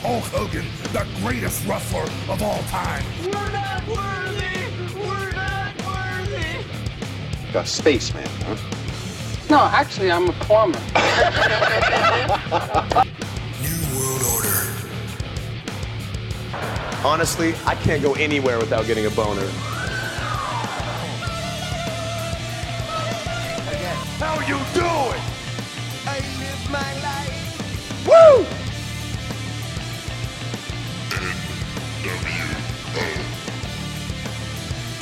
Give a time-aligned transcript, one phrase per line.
[0.00, 3.02] Hulk Hogan, the greatest wrestler of all time.
[3.24, 4.68] We're not worthy!
[4.94, 6.64] We're not worthy!
[7.54, 8.56] A spaceman, huh?
[9.50, 10.78] No, actually, I'm a plumber.
[13.60, 14.66] New World Order.
[17.04, 19.50] Honestly, I can't go anywhere without getting a boner.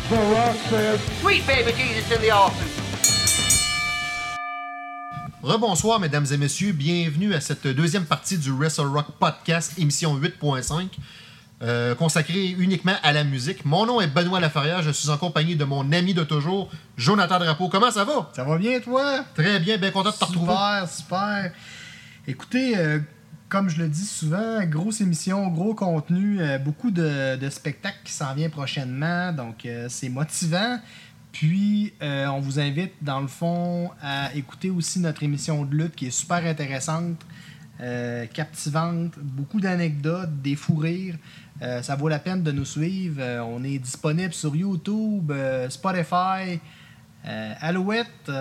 [0.08, 2.68] Sweet baby Jesus in the offing.
[5.42, 6.70] Rebonsoir, mesdames et messieurs.
[6.70, 10.90] Bienvenue à cette deuxième partie du Wrestle Rock Podcast, émission 8.5,
[11.62, 13.64] euh, consacrée uniquement à la musique.
[13.64, 14.80] Mon nom est Benoît Laferrière.
[14.80, 17.68] Je suis en compagnie de mon ami de toujours, Jonathan Drapeau.
[17.68, 18.30] Comment ça va?
[18.32, 19.24] Ça va bien, toi?
[19.34, 20.52] Très bien, bien content de te retrouver.
[20.52, 21.52] Super, super.
[22.28, 23.00] Écoutez, euh,
[23.48, 28.34] comme je le dis souvent, grosse émission, gros contenu, euh, beaucoup de, spectacles qui s'en
[28.34, 30.78] viennent prochainement, donc euh, c'est motivant.
[31.30, 35.94] Puis, euh, on vous invite, dans le fond, à écouter aussi notre émission de lutte
[35.94, 37.24] qui est super intéressante,
[38.32, 41.16] captivante, beaucoup d'anecdotes, des fous rires.
[41.60, 43.22] Ça vaut la peine de nous suivre.
[43.46, 45.30] On est disponible sur YouTube,
[45.68, 46.58] Spotify,
[47.22, 48.32] Alouette.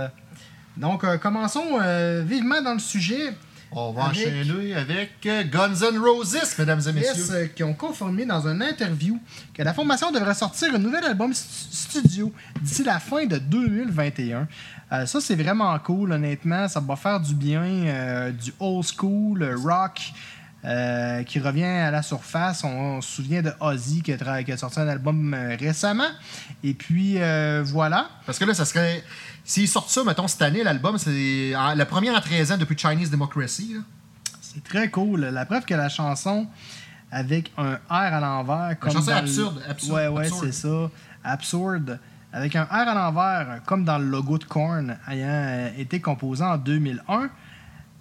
[0.78, 1.80] donc, commençons
[2.24, 3.34] vivement dans le sujet.
[3.78, 7.26] On va Avec- enchaîner avec euh, Guns N' Roses, mesdames et messieurs.
[7.32, 9.20] euh, qui ont confirmé dans une interview
[9.54, 14.48] que la formation devrait sortir un nouvel album stu- studio d'ici la fin de 2021.
[14.94, 16.68] Euh, ça, c'est vraiment cool, honnêtement.
[16.70, 20.00] Ça va faire du bien, euh, du old school, rock.
[20.66, 22.64] Euh, qui revient à la surface.
[22.64, 25.56] On, on se souvient de Ozzy qui a, tra- qui a sorti un album euh,
[25.60, 26.08] récemment.
[26.64, 28.10] Et puis, euh, voilà.
[28.26, 29.04] Parce que là, ça serait.
[29.44, 33.12] S'ils sortent ça, mettons, cette année, l'album, c'est la première en 13 ans depuis Chinese
[33.12, 33.76] Democracy.
[34.42, 35.22] C'est très cool.
[35.26, 36.48] La preuve que la chanson
[37.12, 38.80] avec un R à l'envers.
[38.80, 40.90] comme chanson dans absurde, le- absurde, Ouais, ouais, c'est ça.
[41.24, 42.00] Absurde.
[42.34, 46.58] Avec un R à l'envers, comme dans le logo de Korn, ayant été composé en
[46.58, 47.30] 2001.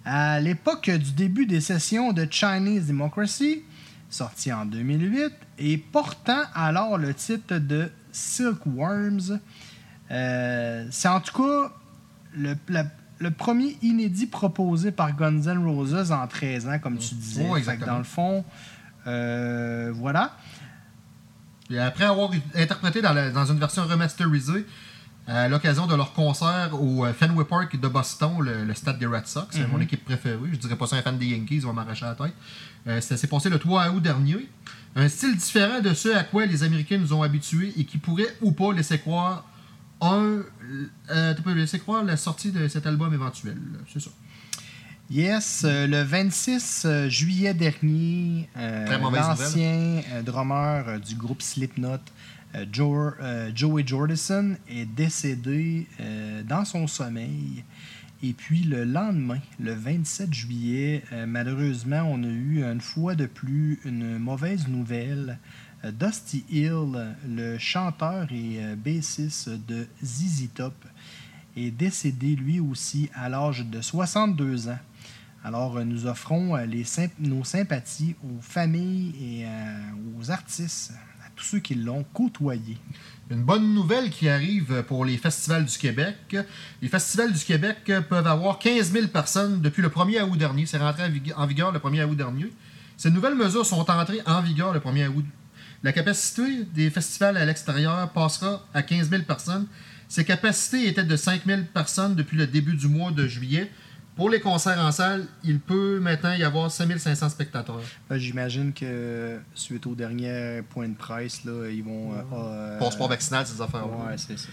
[0.04, 3.62] À l'époque du début des sessions de Chinese Democracy,
[4.10, 9.41] sorti en 2008, et portant alors le titre de Silkworms.
[10.10, 11.72] Euh, c'est en tout cas
[12.37, 12.87] le, la-
[13.19, 17.42] le premier inédit proposé par Guns N' Roses en 13 ans, comme tu disais.
[17.42, 17.92] Ouais, Fait que exactement.
[17.92, 18.44] dans le fond,
[19.06, 20.36] euh, voilà.
[21.71, 24.66] Et après avoir interprété dans, la- dans une version remasterisée
[25.26, 29.06] à l'occasion de leur concert au euh, Fenway Park de Boston, le, le stade des
[29.06, 30.38] Red Sox, c'est mon équipe préférée.
[30.52, 32.34] Je dirais pas ça un fan des Yankees, il va m'arracher la tête.
[32.86, 34.48] Euh, ça s'est passé le 3 août dernier.
[34.96, 38.36] Un style différent de ce à quoi les Américains nous ont habitués et qui pourrait
[38.42, 39.44] ou pas laisser croire
[40.00, 40.40] un.
[41.10, 43.56] Euh, tu peux laisser croire la sortie de cet album éventuel.
[43.92, 44.10] C'est ça.
[45.10, 51.88] Yes, euh, le 26 euh, juillet dernier, euh, l'ancien euh, drummer euh, du groupe Slipknot,
[51.88, 51.98] euh,
[52.70, 57.65] Joe- euh, Joey Jordison, est décédé euh, dans son sommeil.
[58.22, 63.26] Et puis le lendemain, le 27 juillet, euh, malheureusement, on a eu une fois de
[63.26, 65.38] plus une mauvaise nouvelle.
[65.84, 70.75] Euh, Dusty Hill, le chanteur et euh, bassiste de ZZ Top,
[71.56, 74.78] est décédé lui aussi à l'âge de 62 ans.
[75.44, 76.66] Alors, euh, nous offrons euh,
[77.19, 80.92] nos sympathies aux familles et euh, aux artistes,
[81.37, 82.78] tous ceux qui l'ont côtoyé.
[83.31, 86.37] Une bonne nouvelle qui arrive pour les festivals du Québec.
[86.83, 90.67] Les festivals du Québec peuvent avoir 15 000 personnes depuis le 1er août dernier.
[90.67, 92.53] C'est rentré en vig- en vigueur le 1er août dernier.
[92.97, 95.25] Ces nouvelles mesures sont entrées en vigueur le 1er août.
[95.83, 99.66] La capacité des festivals à l'extérieur passera à 15 000 personnes.
[100.09, 103.71] Ces capacités étaient de 5 000 personnes depuis le début du mois de juillet.
[104.16, 107.80] Pour les concerts en salle, il peut maintenant y avoir 5 500 spectateurs.
[108.08, 112.12] Ben, J'imagine que suite au dernier point de presse, là, ils vont.
[112.12, 114.10] euh, euh, Passeport vaccinal, ces affaires-là.
[114.10, 114.48] Ouais, c'est ça.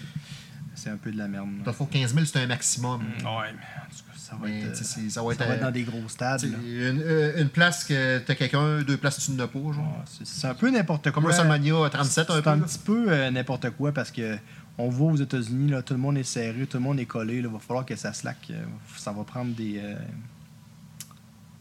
[0.74, 1.48] C'est un peu de la merde.
[1.64, 3.02] Dans le fond, 15 000, c'est un maximum.
[3.02, 5.46] Ouais, mais en tout cas, ça va, Mais, être, euh, c'est- ça va être, ça
[5.46, 6.42] va être euh, dans des gros stades.
[6.44, 7.04] Une,
[7.38, 9.76] une place que t'as quelqu'un, deux places tu n'as pas, genre.
[9.78, 11.12] Ouais, c'est- C'est un peu n'importe quoi.
[11.12, 12.50] Comme WrestleMania 37 un C'est peu.
[12.50, 12.64] un là.
[12.66, 14.38] petit peu euh, n'importe quoi parce que
[14.82, 17.38] on voit aux États-Unis, là, tout le monde est serré, tout le monde est collé.
[17.38, 18.48] Il va falloir que ça slack.
[18.52, 18.64] euh,
[18.98, 19.64] ça va prendre des.
[19.66, 19.98] Il va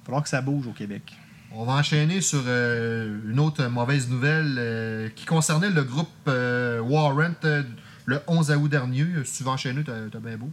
[0.04, 1.16] falloir que ça bouge au Québec.
[1.52, 6.80] On va enchaîner sur euh, une autre mauvaise nouvelle euh, qui concernait le groupe euh,
[6.80, 7.64] Warrant euh,
[8.06, 9.02] le 11 août dernier.
[9.02, 10.50] Euh, Si tu veux enchaîner, t'as t'as bien beau.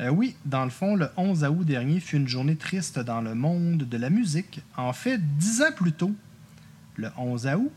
[0.00, 3.34] Euh, oui, dans le fond, le 11 août dernier fut une journée triste dans le
[3.34, 4.60] monde de la musique.
[4.76, 6.12] En fait, dix ans plus tôt,
[6.96, 7.72] le 11 août,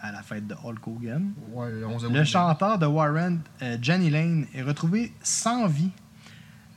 [0.00, 2.12] à la fête de Hulk Hogan, Ouais, le 11 août.
[2.12, 5.90] le chanteur de Warren, euh, Jenny Lane, est retrouvé sans vie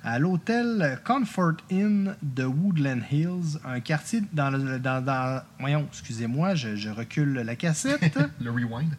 [0.04, 4.80] à l'hôtel Comfort Inn de Woodland Hills, un quartier dans le.
[4.80, 8.18] Dans, dans- voyons, excusez-moi, je, je recule la cassette.
[8.42, 8.96] Le rewind.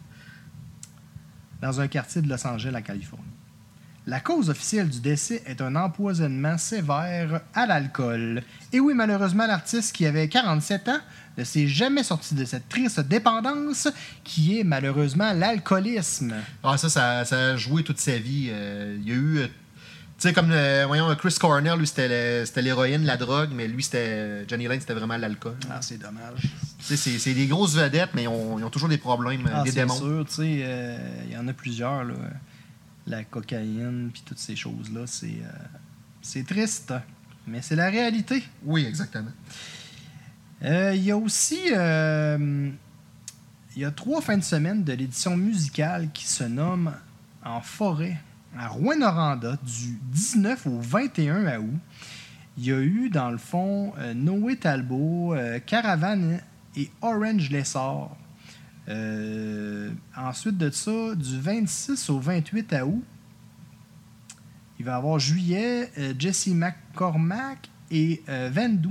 [1.61, 3.25] dans un quartier de Los Angeles, la Californie.
[4.05, 8.43] La cause officielle du décès est un empoisonnement sévère à l'alcool.
[8.73, 10.99] Et oui, malheureusement, l'artiste qui avait 47 ans
[11.37, 13.87] ne s'est jamais sorti de cette triste dépendance
[14.25, 16.33] qui est malheureusement l'alcoolisme.
[16.63, 18.49] Ah, ça, ça, ça a joué toute sa vie.
[18.51, 19.37] Euh, il y a eu.
[19.37, 19.47] euh,
[20.17, 24.45] tu sais, comme, euh, voyons, Chris Cornell, lui, c'était l'héroïne, la drogue, mais lui, c'était.
[24.49, 25.55] Johnny Lane, c'était vraiment l'alcool.
[25.71, 26.41] Ah, c'est dommage.
[26.77, 29.49] Tu sais, c'est c'est des grosses vedettes, mais ils ont, ils ont toujours des problèmes,
[29.53, 29.95] Ah, des c'est démons.
[29.95, 30.47] sûr, tu sais,
[31.25, 32.13] il y en a plusieurs, là.
[33.05, 35.51] La cocaïne, puis toutes ces choses-là, c'est euh,
[36.21, 36.93] c'est triste,
[37.45, 38.43] mais c'est la réalité.
[38.63, 39.31] Oui, exactement.
[40.63, 42.69] Euh, Il y a aussi euh,
[43.75, 46.93] il y a trois fins de semaine de l'édition musicale qui se nomme
[47.43, 48.17] En forêt
[48.57, 51.79] à Rouen-Noranda du 19 au 21 août.
[52.57, 55.35] Il y a eu, dans le fond, Noé Talbot,
[55.65, 56.39] Caravane
[56.77, 58.15] et Orange Lessard.
[58.89, 63.03] Euh, ensuite de ça, du 26 au 28 août,
[64.79, 68.89] il va y avoir juillet, euh, Jesse McCormack et euh, Vendu.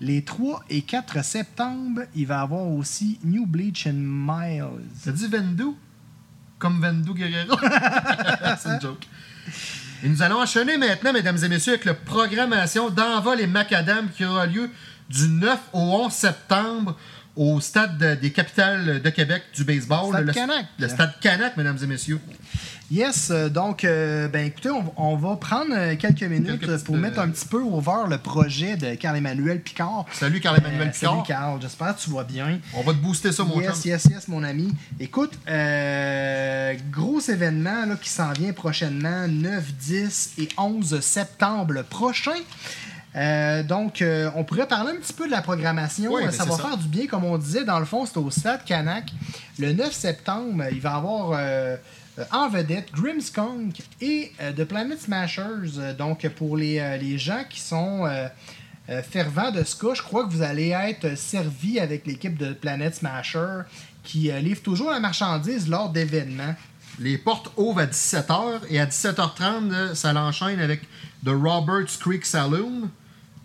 [0.00, 4.84] Les 3 et 4 septembre, il va y avoir aussi New Bleach and Miles.
[4.94, 5.74] Ça dit Vendu
[6.58, 7.56] Comme Vendu Guerrero
[8.58, 9.08] C'est une joke.
[10.02, 14.26] Et nous allons enchaîner maintenant, mesdames et messieurs, avec la programmation d'Envol et Macadam qui
[14.26, 14.70] aura lieu
[15.08, 16.96] du 9 au 11 septembre
[17.36, 20.08] au stade de- des capitales de Québec du baseball.
[20.08, 20.66] Stade le, Canac.
[20.78, 22.20] le stade Canac, mesdames et messieurs.
[22.88, 26.96] Yes, euh, donc, euh, ben écoutez, on, on va prendre euh, quelques minutes Quelques pour
[26.96, 30.06] mettre un petit peu au vert le projet de Carl-Emmanuel Picard.
[30.12, 31.10] Salut Carl-Emmanuel Euh, Picard.
[31.14, 32.60] Salut Carl, j'espère que tu vas bien.
[32.74, 33.90] On va te booster ça, mon yes, chum.
[33.90, 34.72] yes, yes, mon ami.
[35.00, 42.38] Écoute, euh, gros événement là, qui s'en vient prochainement, 9, 10 et 11 septembre prochain.
[43.16, 46.12] Euh, donc, euh, on pourrait parler un petit peu de la programmation.
[46.12, 46.62] Oui, Euh, ça va ça.
[46.62, 47.64] faire du bien, comme on disait.
[47.64, 49.10] Dans le fond, c'est au Stade Canac.
[49.58, 51.76] Le 9 septembre, il va y avoir euh,
[52.30, 55.94] en vedette Grimmskunk et The Planet Smashers.
[55.98, 58.04] Donc, pour les, les gens qui sont
[59.10, 63.62] fervents de ska, je crois que vous allez être servis avec l'équipe de Planet Smasher
[64.02, 66.54] qui livre toujours la marchandise lors d'événements.
[66.98, 70.82] Les portes ouvrent à 17h et à 17h30, euh, ça l'enchaîne avec
[71.24, 72.88] The Roberts Creek Saloon.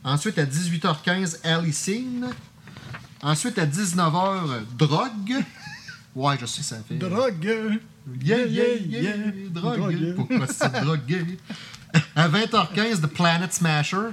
[0.04, 2.28] Ensuite, à 18h15, Alley Scene.
[3.22, 5.44] Ensuite, à 19h, euh, Drogue.
[6.16, 6.96] Ouais, je sais, ça fait.
[6.96, 7.80] Drogue!
[8.24, 9.14] Yeah, yeah, yeah,
[9.50, 9.78] drogue.
[9.78, 10.16] Drogue.
[10.16, 11.38] Pourquoi c'est drogué?
[12.16, 14.08] À 20h15, The Planet Smasher.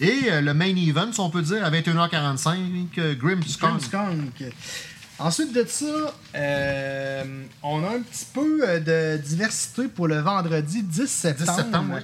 [0.00, 3.82] Et euh, le main event, si on peut dire, à 21h45, euh, Grim Skunk.
[3.82, 4.44] Skunk.
[5.18, 10.82] Ensuite de ça, euh, on a un petit peu euh, de diversité pour le vendredi
[10.82, 11.56] 10 septembre.
[11.56, 11.94] septembre,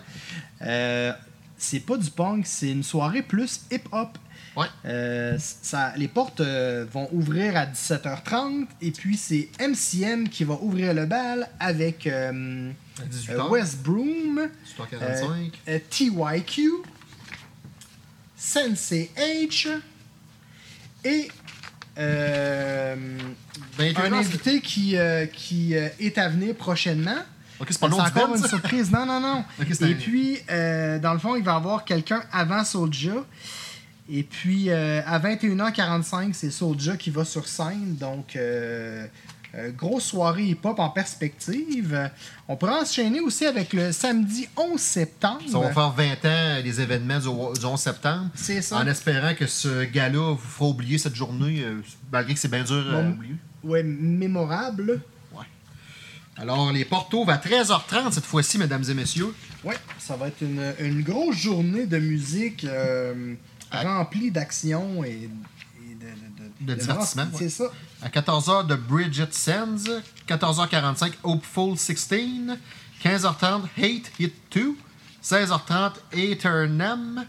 [0.61, 1.13] ouais.
[1.59, 4.17] C'est pas du punk, c'est une soirée plus hip-hop.
[4.57, 4.67] Ouais.
[4.87, 10.55] Euh, ça, les portes euh, vont ouvrir à 17h30 et puis c'est MCM qui va
[10.61, 13.31] ouvrir le bal avec euh, À 18h.
[13.31, 14.49] euh, West Broom,
[15.67, 15.81] 18h45.
[15.91, 16.71] TYQ,
[18.37, 19.69] Sensei H
[21.05, 21.29] et
[21.97, 22.97] 21h,
[24.01, 24.97] un invité qui,
[25.33, 27.19] qui est à venir prochainement.
[27.61, 28.49] Ok, c'est pas le nom du encore band, une ça?
[28.49, 28.91] surprise.
[28.91, 29.45] Non, non, non.
[29.61, 33.15] Et un- puis, euh, dans le fond, il va y avoir quelqu'un avant Soulja.
[34.11, 37.97] Et puis, euh, à 21h45, c'est Soulja qui va sur scène.
[38.01, 39.07] Donc, euh,
[39.77, 42.11] grosse soirée hip-hop en perspective.
[42.47, 45.41] On pourra enchaîner aussi avec le samedi 11 septembre.
[45.51, 48.29] Ça va faire 20 ans les événements du, du 11 septembre.
[48.35, 48.77] C'est ça.
[48.77, 51.65] En espérant que ce gars-là vous fera oublier cette journée,
[52.13, 53.11] malgré que c'est bien dur à Bon.
[53.11, 53.35] oublier.
[53.65, 55.01] Ouais, mémorable.
[56.39, 59.35] Alors, les portes ouvrent à 13h30 cette fois-ci, mesdames et messieurs.
[59.65, 63.35] Ouais, ça va être une, une grosse journée de musique euh,
[63.73, 65.29] remplie d'action et,
[65.83, 67.49] et de, De divertissement, C'est ouais.
[67.51, 67.65] ça.
[68.03, 69.77] À 14h, de Bridget Sands.
[70.29, 72.57] 14h45, Hopeful 16.
[73.03, 74.75] 15h30, Hate Hit 2.
[75.25, 77.25] 16h30, Eternam.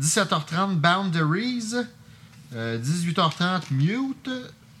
[0.00, 1.74] 17h30, Boundaries.
[2.54, 4.30] Euh, 18h30, Mute.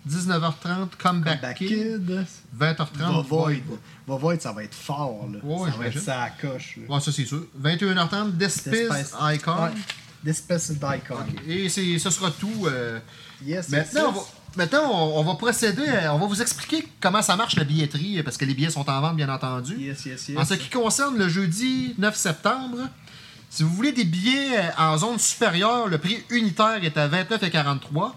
[0.08, 1.68] 19h30, Comeback, Back Kid.
[1.68, 2.26] Kid.
[2.58, 3.54] 20h30, Va Void.
[4.06, 5.26] Va Void, ça va être fort.
[5.32, 5.38] Là.
[5.42, 6.78] Ouais, ça va être ça à coche.
[6.86, 6.94] là.
[6.94, 7.46] Ouais, ça c'est sûr.
[7.62, 9.14] 21h30, Despice.
[9.34, 9.52] Icon.
[9.64, 9.70] Ouais.
[10.22, 11.16] Despice Icon.
[11.46, 12.66] Et ce sera tout.
[12.66, 12.98] euh,
[13.44, 14.26] Yes, yes, Maintenant, on va, yes.
[14.56, 18.22] maintenant on, on va procéder, à- on va vous expliquer comment ça marche la billetterie,
[18.22, 19.76] parce que les billets sont en vente, bien entendu.
[19.76, 20.38] Yes, yes, yes.
[20.38, 22.78] En ce qui concerne le jeudi 9 septembre,
[23.50, 28.12] si vous voulez des billets euh, en zone supérieure, le prix unitaire est à 29,43.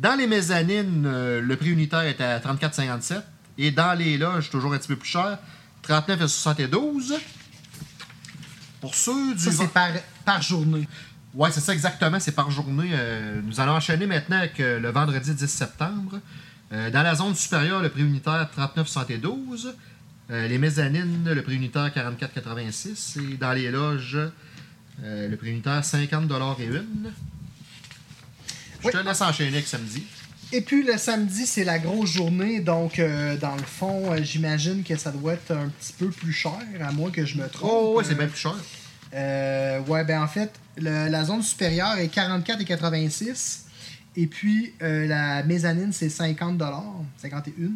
[0.00, 3.22] Dans les mezzanines, euh, le prix unitaire est à 34,57.
[3.58, 5.38] Et dans les loges, toujours un petit peu plus cher,
[5.86, 7.18] 39,72.
[8.80, 9.40] Pour ceux du.
[9.40, 9.90] Ça, c'est par,
[10.24, 10.88] par journée.
[11.34, 12.90] Ouais, c'est ça exactement, c'est par journée.
[12.94, 16.18] Euh, nous allons enchaîner maintenant avec euh, le vendredi 10 septembre.
[16.72, 19.74] Euh, dans la zone supérieure, le prix unitaire 39,72.
[20.30, 23.20] Euh, les mezzanines, le prix unitaire 44,86.
[23.20, 24.18] Et dans les loges,
[25.02, 26.30] le prix unitaire 50
[26.60, 27.12] et une.
[28.82, 28.92] Je Oui.
[28.92, 30.02] te laisse enchaîner avec samedi.
[30.52, 34.82] Et puis le samedi, c'est la grosse journée, donc euh, dans le fond, euh, j'imagine
[34.82, 37.70] que ça doit être un petit peu plus cher, à moins que je me trompe.
[37.72, 38.54] Oh, ouais, c'est Euh, bien plus cher.
[39.14, 43.66] Euh, ouais, ben en fait, le- la zone supérieure est 44,86.
[44.16, 46.58] Et puis la mezzanine, c'est 50
[47.18, 47.70] 51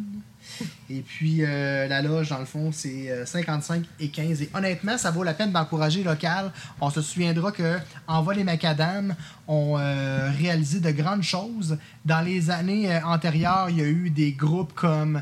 [0.89, 4.41] Et puis euh, la loge, dans le fond, c'est euh, 55 et 15.
[4.41, 6.51] Et honnêtement, ça vaut la peine d'encourager local.
[6.81, 9.15] On se souviendra que Envoi les Macadam
[9.47, 11.77] ont euh, réalisé de grandes choses.
[12.05, 15.21] Dans les années euh, antérieures, il y a eu des groupes comme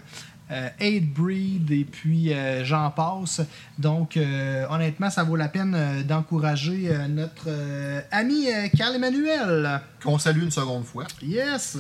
[0.52, 3.42] euh, Aid Breed et puis euh, j'en passe.
[3.78, 8.96] Donc, euh, honnêtement, ça vaut la peine euh, d'encourager euh, notre euh, ami euh, Carl
[8.96, 9.82] Emmanuel.
[10.04, 11.06] Qu'on salue une seconde fois.
[11.22, 11.78] Yes!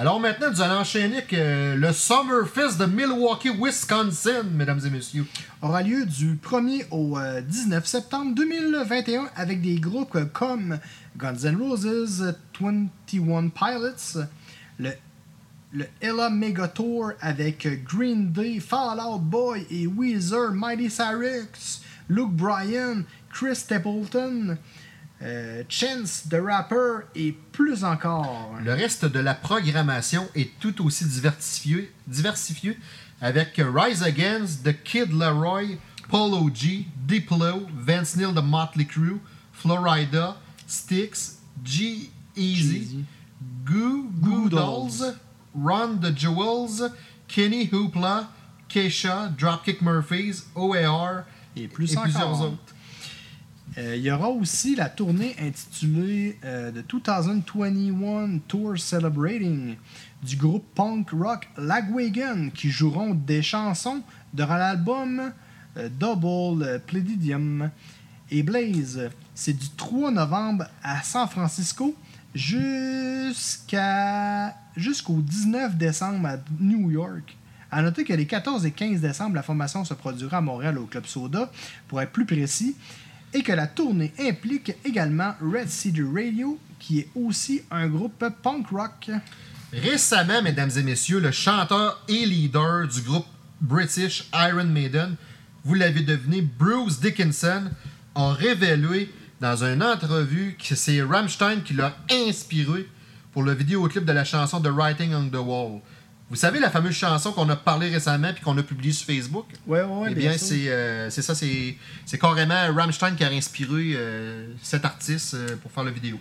[0.00, 5.26] Alors maintenant, nous allons enchaîner avec euh, le Summerfest de Milwaukee, Wisconsin, mesdames et messieurs.
[5.60, 10.78] aura lieu du 1er au euh, 19 septembre 2021 avec des groupes comme
[11.16, 14.22] Guns N' Roses, 21 Pilots,
[14.78, 14.92] le,
[15.72, 22.36] le Ella Mega Tour avec Green Day, Fall Out Boy et Weezer, Mighty Cyrus, Luke
[22.36, 23.02] Bryan,
[23.32, 24.58] Chris Stapleton,
[25.22, 28.54] euh, Chance the Rapper et plus encore.
[28.62, 32.78] Le reste de la programmation est tout aussi diversifié, diversifié
[33.20, 39.20] avec Rise Against, The Kid Leroy, Polo G, Diplo, Vance Neil de Motley Crue,
[39.52, 43.04] Florida, Styx, G Easy.
[43.64, 45.14] Goo Goo Dolls,
[45.54, 46.90] Ron the Jewels,
[47.26, 48.28] Kenny Hoopla,
[48.68, 51.24] Keisha, Dropkick Murphys, OAR
[51.56, 52.04] Et plus et encore.
[52.04, 52.74] plusieurs autres.
[53.76, 59.76] Euh, il y aura aussi la tournée intitulée euh, The 2021 Tour Celebrating
[60.22, 65.32] du groupe punk rock Lagwagon qui joueront des chansons durant l'album
[65.76, 67.70] euh, Double euh, Pledidium
[68.30, 69.10] et Blaze.
[69.34, 71.94] C'est du 3 novembre à San Francisco
[72.34, 72.80] jusqu'au
[75.20, 77.36] 19 décembre à New York.
[77.70, 80.86] À noter que les 14 et 15 décembre, la formation se produira à Montréal au
[80.86, 81.50] Club Soda,
[81.86, 82.74] pour être plus précis,
[83.32, 88.68] et que la tournée implique également Red Cedar Radio, qui est aussi un groupe punk
[88.68, 89.10] rock.
[89.72, 93.26] Récemment, mesdames et messieurs, le chanteur et leader du groupe
[93.60, 95.16] British Iron Maiden,
[95.64, 97.64] vous l'avez deviné, Bruce Dickinson,
[98.14, 102.88] a révélé dans une entrevue que c'est Rammstein qui l'a inspiré
[103.32, 105.80] pour le vidéoclip de la chanson The Writing on the Wall.
[106.30, 109.46] Vous savez la fameuse chanson qu'on a parlé récemment puis qu'on a publiée sur Facebook?
[109.66, 114.84] Ouais, ouais, eh bien, c'est euh, ça, c'est carrément Rammstein qui a inspiré euh, cet
[114.84, 116.18] artiste euh, pour faire la vidéo.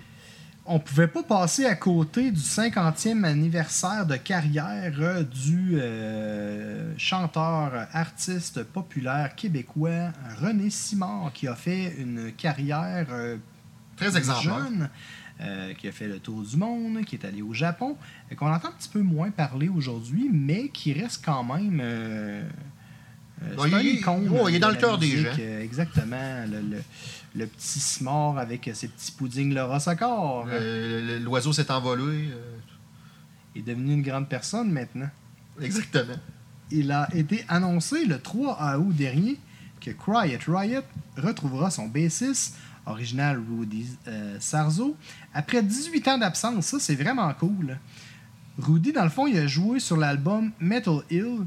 [0.65, 5.77] on pouvait pas passer à côté du 50e anniversaire de carrière euh, du
[6.97, 13.07] chanteur, artiste populaire québécois René Simard, qui a fait une carrière
[13.97, 14.59] Très exemplaire.
[14.59, 14.89] jeune,
[15.41, 17.95] euh, qui a fait le tour du monde, qui est allé au Japon,
[18.31, 21.79] et qu'on entend un petit peu moins parler aujourd'hui, mais qui reste quand même.
[21.81, 22.43] euh,
[23.43, 25.29] euh, un il- icône il est dans le cœur des gens.
[25.39, 26.45] euh, exactement.
[26.49, 26.83] Le, le-
[27.35, 30.47] le petit Simard avec ses petits puddings Laura Socor.
[30.49, 32.29] Euh, L'oiseau s'est envolé.
[32.31, 32.57] euh,
[33.55, 35.09] est devenu une grande personne maintenant.
[35.61, 36.15] exactement.
[36.71, 39.37] Il a été annoncé le 3 août dernier
[39.79, 40.81] que Quiet Riot
[41.15, 42.55] retrouvera son bassiste
[42.87, 44.95] original Rudy euh, Sarzo
[45.33, 46.65] après 18 ans d'absence.
[46.65, 47.77] Ça, c'est vraiment cool.
[48.59, 51.45] Rudy, dans le fond, il a joué sur l'album Metal Hill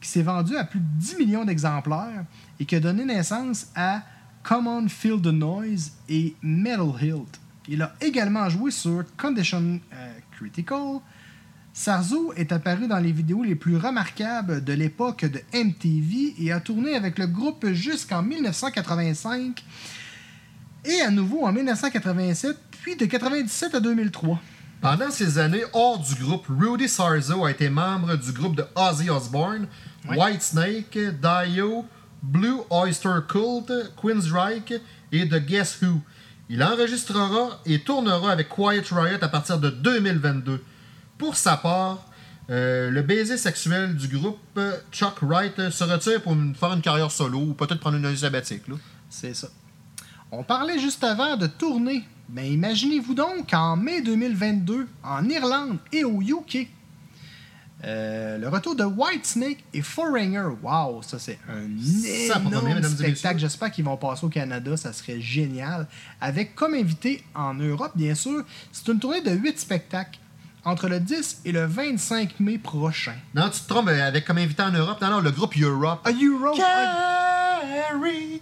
[0.00, 2.24] qui s'est vendu à plus de 10 millions d'exemplaires
[2.58, 4.02] et qui a donné naissance à
[4.42, 7.40] Come On Feel the Noise et Metal Hilt.
[7.68, 11.00] Il a également joué sur Condition euh, Critical,
[11.74, 16.60] Sarzo est apparu dans les vidéos les plus remarquables de l'époque de MTV et a
[16.60, 19.64] tourné avec le groupe jusqu'en 1985
[20.84, 24.40] et à nouveau en 1987, puis de 97 à 2003.
[24.80, 29.08] Pendant ces années hors du groupe, Rudy Sarzo a été membre du groupe de Ozzy
[29.10, 29.68] Osbourne,
[30.08, 30.16] Oui.
[30.18, 31.84] Whitesnake, Dio,
[32.22, 33.70] Blue Oyster Cult,
[34.00, 34.80] Queensryche
[35.12, 36.00] et The Guess Who.
[36.48, 40.62] Il enregistrera et tournera avec Quiet Riot à partir de 2022.
[41.16, 42.04] Pour sa part,
[42.50, 44.58] euh, le baiser sexuel du groupe,
[44.90, 48.16] Chuck Wright, se retire pour une- faire une carrière solo ou peut-être prendre une année
[48.16, 48.64] sabbatique.
[49.08, 49.48] C'est ça.
[50.32, 52.02] On parlait juste avant de tournée.
[52.30, 56.68] Mais imaginez-vous donc qu'en mai 2022, en Irlande et au UK,
[57.84, 60.44] Euh, le retour de Whitesnake et Foreigner.
[60.62, 61.66] Wow, ça c'est un
[62.48, 63.40] énorme spectacle.
[63.40, 65.88] J'espère qu'ils vont passer au Canada, ça serait génial.
[66.20, 70.20] Avec comme invité en Europe, bien sûr, c'est une tournée de 8 spectacles
[70.64, 73.14] entre le 10 et le 25 mai prochain.
[73.34, 75.00] Non, tu te trompes euh, avec comme invité en Europe.
[75.00, 76.06] Non, non, le groupe Europe.
[76.06, 76.56] A Europe.
[76.56, 78.40] Carrie,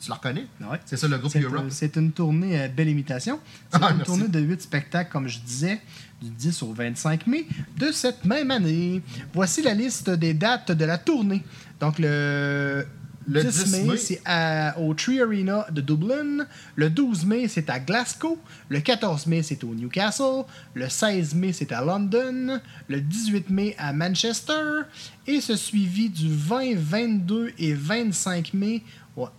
[0.00, 0.46] Tu le reconnais?
[0.60, 0.78] Ouais.
[0.84, 1.66] C'est ça, le groupe Europe.
[1.70, 3.40] c'est une tournée, euh, belle imitation.
[3.72, 4.04] C'est Ah, une merci.
[4.12, 5.80] tournée de 8 spectacles, comme je disais,
[6.22, 7.46] du 10 au 25 mai
[7.78, 9.02] de cette même année.
[9.32, 11.42] Voici la liste des dates de la tournée.
[11.80, 12.86] Donc, le,
[13.26, 13.96] Le 10 10 mai, mai.
[13.96, 16.46] c'est à- au Tree Arena de Dublin.
[16.76, 18.38] Le 12 mai, c'est à Glasgow.
[18.68, 20.44] Le 14 mai, c'est au Newcastle.
[20.74, 22.60] Le 16 mai, c'est à London.
[22.88, 24.82] Le 18 mai, à Manchester.
[25.26, 28.82] Et ce suivi du 20, 22 et 25 mai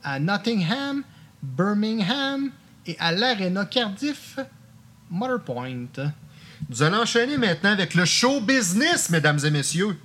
[0.03, 1.03] à Nottingham,
[1.41, 2.51] Birmingham
[2.85, 4.39] et à l'Arena Cardiff,
[5.09, 5.87] Motherpoint.
[6.69, 9.97] Nous allons enchaîner maintenant avec le show business, mesdames et messieurs.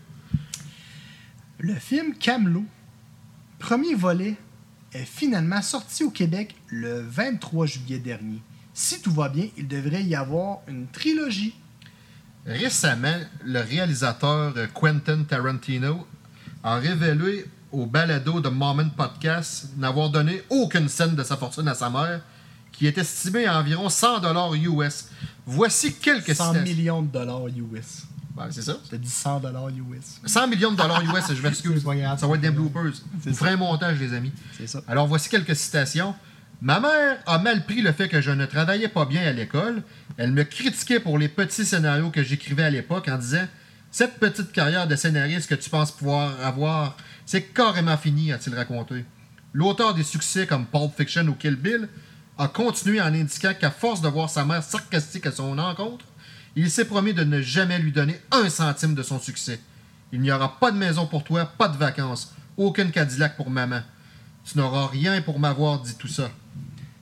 [1.59, 2.65] Le film Camelot,
[3.59, 4.37] premier volet,
[4.93, 8.43] est finalement sorti au Québec le 23 juillet dernier.
[8.75, 11.55] Si tout va bien, il devrait y avoir une trilogie.
[12.47, 16.07] Récemment, le réalisateur Quentin Tarantino
[16.63, 21.75] a révélé au balado de Moment Podcast n'avoir donné aucune scène de sa fortune à
[21.75, 22.21] sa mère,
[22.73, 25.09] qui est estimée à environ 100 dollars US.
[25.47, 26.63] Voici quelques 100 citations.
[26.63, 28.05] millions de dollars US.
[28.37, 28.77] Ouais, c'est ça.
[28.89, 30.21] T'as dit 100 dollars US.
[30.25, 31.83] 100 millions de dollars US, je m'excuse.
[31.83, 32.93] Ça va être des bloopers.
[33.23, 34.33] C'est un montage, les amis.
[34.57, 34.81] C'est ça.
[34.89, 36.15] Alors, voici quelques citations.
[36.63, 39.83] Ma mère a mal pris le fait que je ne travaillais pas bien à l'école.
[40.19, 43.47] Elle me critiquait pour les petits scénarios que j'écrivais à l'époque en disant
[43.91, 49.05] Cette petite carrière de scénariste que tu penses pouvoir avoir, c'est carrément fini, a-t-il raconté.
[49.53, 51.89] L'auteur des succès comme Pulp Fiction ou Kill Bill
[52.39, 56.05] a continué en indiquant qu'à force de voir sa mère sarcastique à son encontre,
[56.55, 59.61] il s'est promis de ne jamais lui donner un centime de son succès.
[60.13, 63.83] Il n'y aura pas de maison pour toi, pas de vacances, aucune Cadillac pour maman.
[64.45, 66.31] Tu n'auras rien pour m'avoir dit tout ça,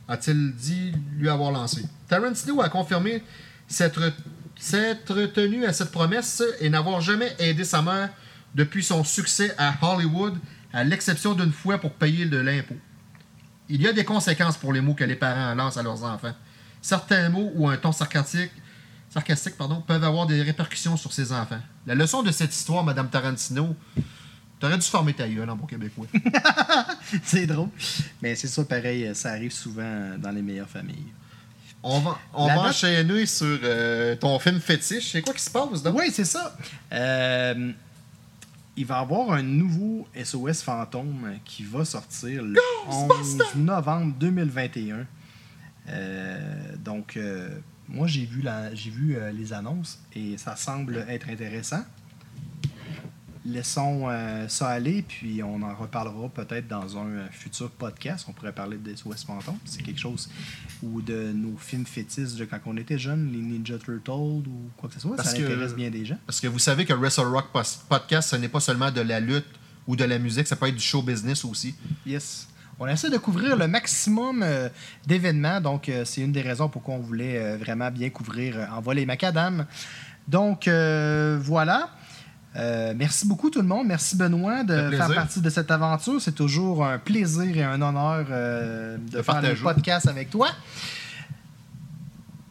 [0.08, 1.84] a-t-il dit lui avoir lancé.
[2.08, 3.22] Tarantino a confirmé
[3.68, 4.12] s'être
[4.58, 8.10] s'être tenu à cette promesse et n'avoir jamais aidé sa mère
[8.54, 10.36] depuis son succès à Hollywood,
[10.72, 12.76] à l'exception d'une fois pour payer de l'impôt.
[13.68, 16.34] Il y a des conséquences pour les mots que les parents lancent à leurs enfants.
[16.80, 18.52] Certains mots ou un ton sarcastique,
[19.10, 21.60] sarcastique peuvent avoir des répercussions sur ses enfants.
[21.86, 23.76] La leçon de cette histoire, Madame Tarantino,
[24.58, 26.06] t'aurais dû former ta gueule en bon québécois.
[27.22, 27.68] C'est drôle.
[28.22, 31.06] Mais c'est ça, pareil, ça arrive souvent dans les meilleures familles.
[31.82, 35.12] On va, on va enchaîner sur euh, ton film fétiche.
[35.12, 35.96] C'est quoi qui se passe, donc?
[35.96, 36.56] Oui, c'est ça.
[36.92, 37.72] Euh,
[38.76, 45.06] il va y avoir un nouveau SOS Fantôme qui va sortir le 11 novembre 2021.
[45.90, 47.18] Euh, donc,
[47.88, 51.82] moi, j'ai vu, la, j'ai vu les annonces et ça semble être intéressant.
[53.48, 58.26] Laissons euh, ça aller, puis on en reparlera peut-être dans un euh, futur podcast.
[58.28, 59.56] On pourrait parler de SOS Fantôme.
[59.64, 60.28] C'est quelque chose
[60.82, 64.90] ou de nos films fétiches de quand on était jeune, les Ninja Turtles ou quoi
[64.90, 65.16] que ce soit.
[65.16, 66.18] Parce ça que- intéresse bien des gens.
[66.26, 67.46] Parce que vous savez que Wrestle Rock
[67.88, 69.46] Podcast, ce n'est pas seulement de la lutte
[69.86, 71.74] ou de la musique, ça peut être du show business aussi.
[72.04, 72.48] Yes.
[72.78, 74.68] On essaie de couvrir le maximum euh,
[75.06, 78.98] d'événements, donc euh, c'est une des raisons pourquoi on voulait vraiment bien couvrir en vol
[78.98, 79.64] et macadam.
[80.28, 81.88] Donc voilà.
[82.56, 83.86] Euh, merci beaucoup tout le monde.
[83.86, 86.20] Merci Benoît de faire partie de cette aventure.
[86.20, 90.48] C'est toujours un plaisir et un honneur euh, de, De faire le podcast avec toi.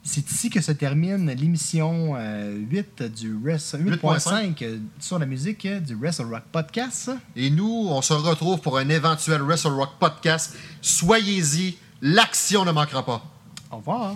[0.03, 5.65] C'est ici que se termine l'émission euh, 8 du Wrestle- 8.5 euh, sur la musique
[5.65, 7.11] euh, du Wrestle Rock Podcast.
[7.35, 10.55] Et nous, on se retrouve pour un éventuel Wrestle Rock Podcast.
[10.81, 13.21] Soyez-y, l'action ne manquera pas.
[13.69, 14.15] Au revoir.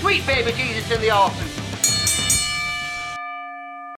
[0.00, 1.55] Sweet baby Jesus in the office.